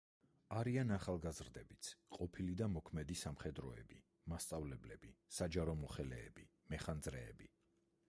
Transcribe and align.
არიან 0.59 0.93
ახალგაზრდებიც, 0.95 1.89
ყოფილი 2.15 2.57
და 2.63 2.69
მოქმედი 2.77 3.19
სამხედროები, 3.25 4.01
მასწავლებლები, 4.35 5.15
საჯარო 5.41 5.81
მოხელეები, 5.87 6.51
მეხანძრეები. 6.75 7.57